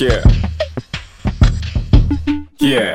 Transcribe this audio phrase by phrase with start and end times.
[0.00, 0.22] Yeah.
[2.58, 2.94] Yeah.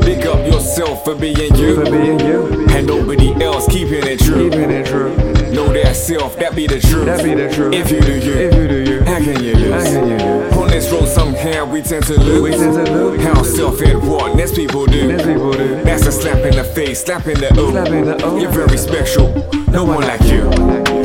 [0.00, 1.74] Big up yourself for being you.
[1.76, 4.48] For being you, And nobody else keeping it true.
[4.50, 5.14] keeping it true.
[5.52, 7.06] Know that self, that be the truth.
[7.06, 7.74] That be the truth.
[7.74, 9.72] If you do you, If you do you, how can you lose?
[9.72, 10.56] how can you lose?
[10.56, 12.42] On this road, somehow we tend to lose.
[12.42, 13.20] We tend to lose.
[13.22, 15.08] How self and what next people do.
[15.08, 15.82] Next people do.
[15.82, 17.70] That's a slap in the face, slap in the O.
[17.72, 18.38] Slap in the O.
[18.38, 19.26] You're very special.
[19.70, 20.48] No one like you.
[20.50, 20.99] Big up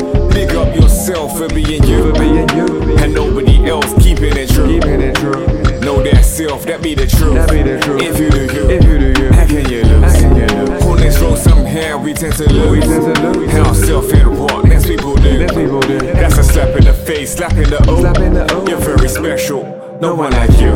[1.26, 2.12] yourself for being you.
[2.12, 4.66] For being you, And nobody else keeping it true.
[4.66, 5.46] keeping it true.
[5.80, 7.34] Know that self, that be the truth.
[7.34, 8.02] That be the truth.
[8.02, 10.02] If you do you, If you do you, how can you lose?
[10.04, 10.82] how can you lose?
[10.84, 12.70] On this road, somehow we tend to lose.
[12.70, 13.50] We tend to lose.
[13.52, 15.38] How self and what next people do.
[15.38, 15.98] Next people do.
[15.98, 18.00] That's a slap in the face, slap in the O.
[18.00, 18.66] Slap in the O.
[18.68, 19.62] You're very special.
[20.00, 20.72] No one like you.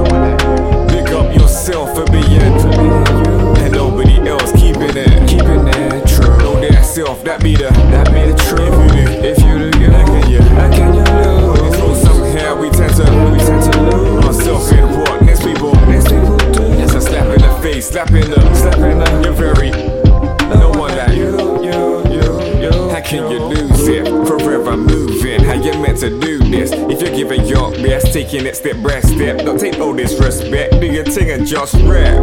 [0.89, 2.31] Big up yourself for being.
[2.31, 2.41] You,
[3.63, 5.29] and nobody else keeping it.
[5.29, 6.39] Keeping it true.
[6.39, 7.69] Know that self, that be the.
[7.93, 8.80] That be the truth.
[18.09, 18.55] The.
[18.55, 19.71] Slap in the- You're very.
[20.59, 21.37] No one like you.
[21.63, 22.89] You, you, you.
[22.91, 24.07] How can you lose it?
[24.27, 26.73] Forever moving, how you meant to do this?
[26.73, 30.81] If you're giving your best, taking it step by step, don't take no disrespect.
[30.81, 32.23] Do your thing and just rap.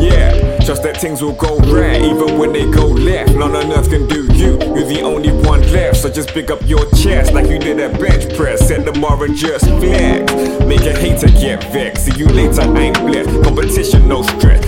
[0.00, 3.34] Yeah, just that things will go right, even when they go left.
[3.34, 4.58] None on earth can do you.
[4.74, 7.88] You're the only one left, so just pick up your chest like you did a
[7.98, 8.66] bench press.
[8.66, 10.32] Set the bar and just flex.
[10.66, 12.06] Make a hater get vexed.
[12.06, 13.44] See you later, I ain't blessed.
[13.44, 14.61] Competition, no stress.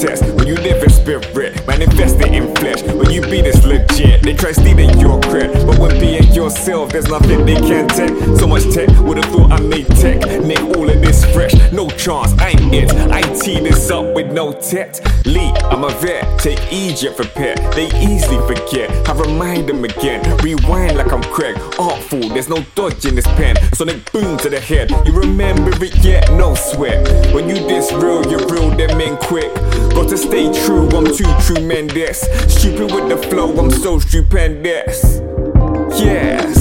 [0.00, 0.34] Contest.
[0.34, 2.82] When you live in spirit, manifest it in flesh.
[2.82, 5.52] When you be this legit, they try stealing your cred.
[5.66, 8.16] But when being yourself, there's nothing they can take.
[8.38, 10.20] So much tech, would've thought I made tech.
[10.42, 12.92] Nick all of this fresh, no chance, I ain't it.
[13.10, 15.00] I tee this up with no tet.
[15.24, 17.56] Lee, I'm a vet, take Egypt for pet.
[17.74, 20.20] They easily forget, I remind them again.
[20.38, 23.56] Rewind like I'm Craig, artful, there's no dodge in this pen.
[23.72, 26.30] Sonic boom to the head, you remember it yet?
[26.32, 27.00] No sweat.
[27.32, 29.54] When you this real, you're real, them in quick.
[29.94, 32.20] Got to stay true, I'm too tremendous.
[32.52, 35.20] Stupid with the flow, I'm so stupendous.
[35.98, 36.59] Yes.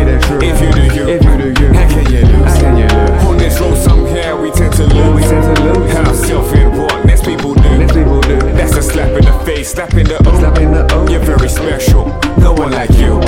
[0.00, 0.40] say that's true.
[0.42, 2.44] If you do you, if you do you, how can you lose?
[2.44, 3.24] How can you lose?
[3.24, 5.14] On this road, somehow we tend to lose.
[5.14, 5.92] We tend to lose.
[5.92, 7.78] Hell, self in what next people do.
[7.78, 8.38] Next people do.
[8.58, 10.38] That's a slap in the face, slap in the O.
[10.38, 11.08] Slap in the O.
[11.08, 12.06] You're very special.
[12.38, 13.20] No one like you.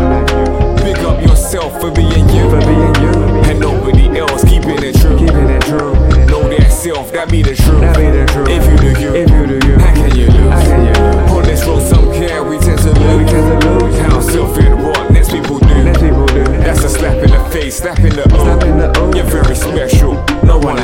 [0.82, 2.44] Big up yourself for being you.
[2.50, 3.12] For being you.
[3.48, 5.18] And nobody else keeping it true.
[5.18, 5.92] Keeping it true.
[6.26, 7.80] Know that self, that be the truth.
[7.80, 8.48] That be the truth.
[8.48, 10.52] If you do you, if you do you, how can you lose?
[10.52, 11.32] How can you lose?
[11.32, 13.18] On this road, somehow we tend to lose.
[13.18, 13.71] We tend to lose.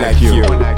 [0.00, 0.42] like you.
[0.42, 0.77] Like